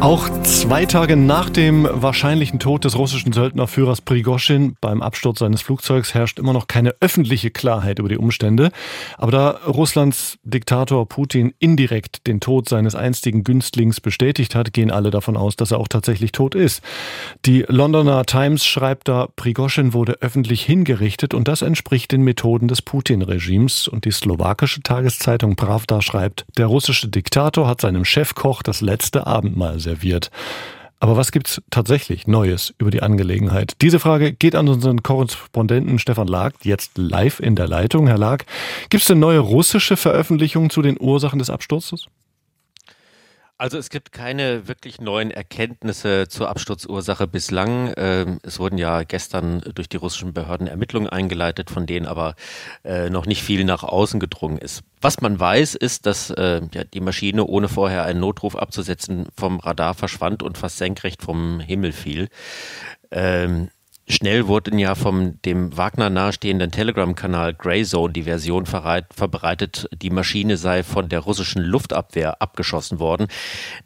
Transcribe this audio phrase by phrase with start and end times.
[0.00, 6.12] Auch zwei Tage nach dem wahrscheinlichen Tod des russischen Söldnerführers Prigoschin beim Absturz seines Flugzeugs
[6.12, 8.70] herrscht immer noch keine öffentliche Klarheit über die Umstände.
[9.16, 15.10] Aber da Russlands Diktator Putin indirekt den Tod seines einstigen Günstlings bestätigt hat, gehen alle
[15.10, 16.82] davon aus, dass er auch tatsächlich tot ist.
[17.46, 22.82] Die Londoner Times schreibt da, Prigoschin wurde öffentlich hingerichtet und das entspricht den Methoden des
[22.82, 23.88] Putin-Regimes.
[23.88, 29.80] Und die slowakische Tageszeitung Pravda schreibt, der russische Diktator hat seinem Chefkoch das letzte Abendmahl
[29.86, 30.30] serviert.
[30.98, 33.74] Aber was gibt's tatsächlich Neues über die Angelegenheit?
[33.82, 38.06] Diese Frage geht an unseren Korrespondenten Stefan Lag, jetzt live in der Leitung.
[38.06, 38.44] Herr Lag,
[38.88, 42.06] gibt's denn neue russische Veröffentlichungen zu den Ursachen des Absturzes?
[43.58, 47.90] Also es gibt keine wirklich neuen Erkenntnisse zur Absturzursache bislang.
[47.96, 52.34] Ähm, es wurden ja gestern durch die russischen Behörden Ermittlungen eingeleitet, von denen aber
[52.84, 54.82] äh, noch nicht viel nach außen gedrungen ist.
[55.00, 56.60] Was man weiß, ist, dass äh,
[56.92, 61.92] die Maschine, ohne vorher einen Notruf abzusetzen, vom Radar verschwand und fast senkrecht vom Himmel
[61.92, 62.28] fiel.
[63.10, 63.70] Ähm,
[64.08, 70.84] Schnell wurden ja vom dem Wagner nahestehenden Telegram-Kanal Greyzone die Version verbreitet, die Maschine sei
[70.84, 73.26] von der russischen Luftabwehr abgeschossen worden.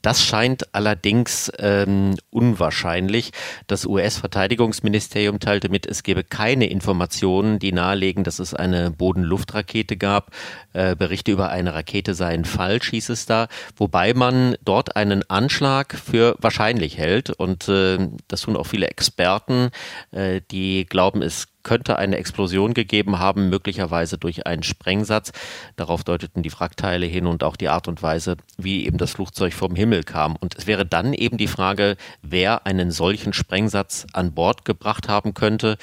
[0.00, 3.32] Das scheint allerdings ähm, unwahrscheinlich.
[3.66, 10.30] Das US-Verteidigungsministerium teilte mit, es gebe keine Informationen, die nahelegen, dass es eine Boden-Luft-Rakete gab.
[10.72, 15.94] Äh, Berichte über eine Rakete seien falsch, hieß es da, wobei man dort einen Anschlag
[15.94, 17.28] für wahrscheinlich hält.
[17.28, 19.68] Und äh, das tun auch viele Experten.
[20.16, 25.32] Äh, die glauben, es könnte eine Explosion gegeben haben, möglicherweise durch einen Sprengsatz.
[25.74, 29.52] Darauf deuteten die Wrackteile hin und auch die Art und Weise, wie eben das Flugzeug
[29.52, 30.36] vom Himmel kam.
[30.36, 35.34] Und es wäre dann eben die Frage, wer einen solchen Sprengsatz an Bord gebracht haben
[35.34, 35.76] könnte.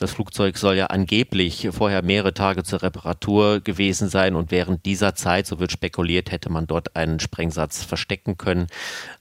[0.00, 5.14] Das Flugzeug soll ja angeblich vorher mehrere Tage zur Reparatur gewesen sein und während dieser
[5.14, 8.68] Zeit, so wird spekuliert, hätte man dort einen Sprengsatz verstecken können.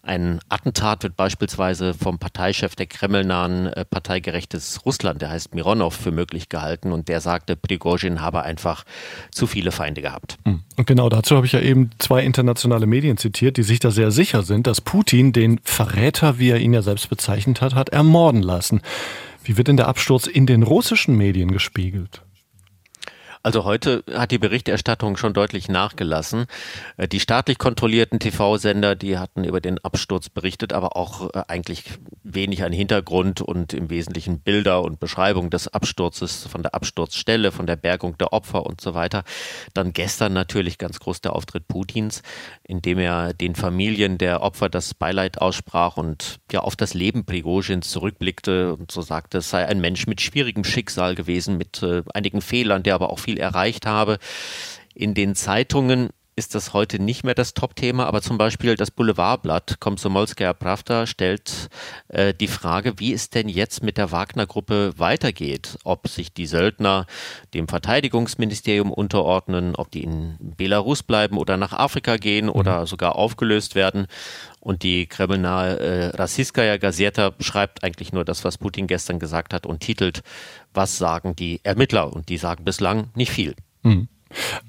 [0.03, 5.95] Ein Attentat wird beispielsweise vom Parteichef der kremlnahen äh, Partei Gerechtes Russland, der heißt Mironov,
[5.95, 8.85] für möglich gehalten und der sagte, Prigozhin habe einfach
[9.31, 10.37] zu viele Feinde gehabt.
[10.45, 10.61] Hm.
[10.77, 14.11] Und genau dazu habe ich ja eben zwei internationale Medien zitiert, die sich da sehr
[14.11, 18.41] sicher sind, dass Putin den Verräter, wie er ihn ja selbst bezeichnet hat, hat ermorden
[18.41, 18.79] lassen.
[19.49, 22.21] Wie wird denn der Absturz in den russischen Medien gespiegelt?
[23.49, 26.45] Also heute hat die Berichterstattung schon deutlich nachgelassen.
[26.97, 31.85] Äh, die staatlich kontrollierten TV-Sender, die hatten über den Absturz berichtet, aber auch äh, eigentlich
[32.21, 37.65] wenig an Hintergrund und im Wesentlichen Bilder und Beschreibung des Absturzes, von der Absturzstelle, von
[37.65, 39.23] der Bergung der Opfer und so weiter.
[39.73, 42.21] Dann gestern natürlich ganz groß der Auftritt Putins,
[42.61, 47.25] in dem er den Familien der Opfer das Beileid aussprach und ja auf das Leben
[47.25, 52.03] Prigozhins zurückblickte und so sagte, es sei ein Mensch mit schwierigem Schicksal gewesen, mit äh,
[52.13, 54.19] einigen Fehlern, der aber auch viel erreicht habe.
[54.93, 59.81] In den Zeitungen ist das heute nicht mehr das Top-Thema, aber zum Beispiel das Boulevardblatt
[59.81, 61.69] Komsomolskaya Pravda stellt
[62.07, 65.77] äh, die Frage, wie es denn jetzt mit der Wagner-Gruppe weitergeht.
[65.83, 67.05] Ob sich die Söldner
[67.53, 72.53] dem Verteidigungsministerium unterordnen, ob die in Belarus bleiben oder nach Afrika gehen mhm.
[72.53, 74.07] oder sogar aufgelöst werden.
[74.61, 79.65] Und die kremlnahe äh, Rassiskaya Gazeta schreibt eigentlich nur das, was Putin gestern gesagt hat
[79.65, 80.21] und titelt,
[80.73, 82.13] was sagen die Ermittler?
[82.13, 83.55] Und die sagen bislang nicht viel.
[83.83, 84.07] Mhm.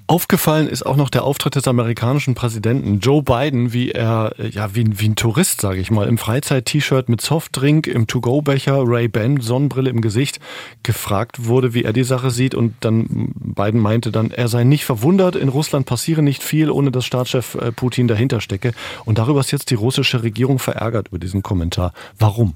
[0.07, 4.99] Aufgefallen ist auch noch der Auftritt des amerikanischen Präsidenten Joe Biden, wie er, ja, wie,
[4.99, 10.01] wie ein Tourist, sage ich mal, im Freizeit-T-Shirt mit Softdrink, im To-Go-Becher, Ray-Ban, Sonnenbrille im
[10.01, 10.39] Gesicht,
[10.83, 12.55] gefragt wurde, wie er die Sache sieht.
[12.55, 16.91] Und dann Biden meinte dann, er sei nicht verwundert, in Russland passiere nicht viel, ohne
[16.91, 18.73] dass Staatschef äh, Putin dahinter stecke.
[19.05, 21.93] Und darüber ist jetzt die russische Regierung verärgert über diesen Kommentar.
[22.19, 22.55] Warum?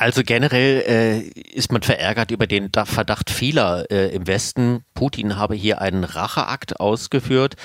[0.00, 1.20] Also generell äh,
[1.52, 4.82] ist man verärgert über den Verdacht vieler äh, im Westen.
[4.94, 7.56] Putin habe hier einen Racheakt ausgeführt.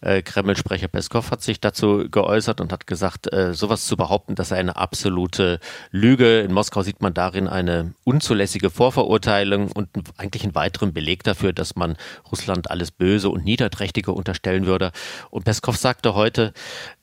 [0.00, 4.48] Äh, Kreml-Sprecher Peskov hat sich dazu geäußert und hat gesagt, äh, sowas zu behaupten, das
[4.48, 5.60] sei eine absolute
[5.92, 6.40] Lüge.
[6.40, 11.76] In Moskau sieht man darin eine unzulässige Vorverurteilung und eigentlich einen weiteren Beleg dafür, dass
[11.76, 11.96] man
[12.28, 14.90] Russland alles Böse und Niederträchtige unterstellen würde.
[15.30, 16.54] Und Peskov sagte heute,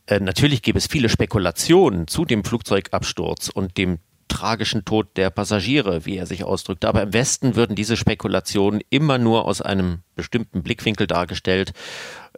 [0.07, 6.05] äh, Natürlich gäbe es viele Spekulationen zu dem Flugzeugabsturz und dem tragischen Tod der Passagiere,
[6.05, 6.87] wie er sich ausdrückte.
[6.87, 11.73] Aber im Westen würden diese Spekulationen immer nur aus einem bestimmten Blickwinkel dargestellt.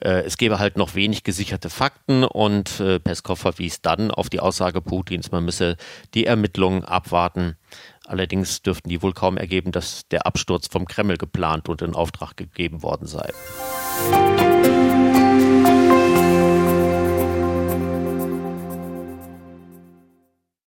[0.02, 4.40] Äh, es gäbe halt noch wenig gesicherte Fakten und äh, Peskov verwies dann auf die
[4.40, 5.78] Aussage Putins, man müsse
[6.14, 7.56] die Ermittlungen abwarten.
[8.06, 12.36] Allerdings dürften die wohl kaum ergeben, dass der Absturz vom Kreml geplant und in Auftrag
[12.36, 13.32] gegeben worden sei.